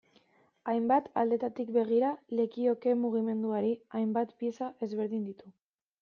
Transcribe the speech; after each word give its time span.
Hainbat 0.71 1.09
aldetatik 1.23 1.67
begira 1.75 2.13
lekioke 2.39 2.95
mugimenduari, 3.01 3.69
hainbat 3.99 4.33
pieza 4.39 4.71
ezberdin 4.87 5.29
ditu. 5.29 5.53